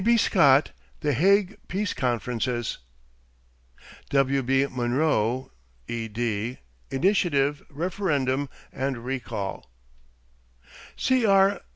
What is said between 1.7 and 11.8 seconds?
Conferences. W.B. Munro (ed.), Initiative, Referendum, and Recall. C.R.